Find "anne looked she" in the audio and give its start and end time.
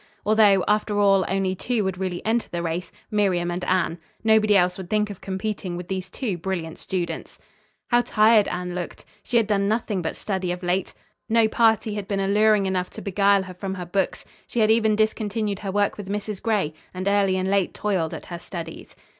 8.47-9.37